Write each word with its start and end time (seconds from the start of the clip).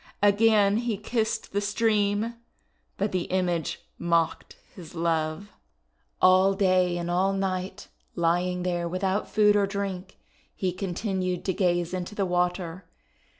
Again 0.23 0.77
he 0.77 0.97
kissed 0.97 1.51
the 1.53 1.61
stream, 1.61 2.33
but 2.97 3.11
the 3.11 3.25
image 3.25 3.81
mocked 3.99 4.55
his 4.73 4.95
love. 4.95 5.43
ECHO 5.43 5.49
AND 5.49 5.49
NARCISSUS 5.77 6.19
19 6.23 6.31
All 6.31 6.53
day 6.55 6.97
and 6.97 7.11
all 7.11 7.33
night, 7.33 7.87
lying 8.15 8.63
there 8.63 8.89
without 8.89 9.29
food 9.29 9.55
or 9.55 9.67
drink, 9.67 10.17
he 10.55 10.73
continued 10.73 11.45
to 11.45 11.53
gaze 11.53 11.93
into 11.93 12.15
the 12.15 12.25
water. 12.25 12.87